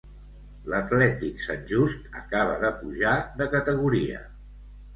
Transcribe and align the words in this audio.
L'atlètic 0.71 1.43
Sant 1.49 1.61
Just 1.73 2.09
acaba 2.23 2.57
de 2.65 2.73
pujar 2.81 3.15
de 3.43 3.51
categoria. 3.55 4.27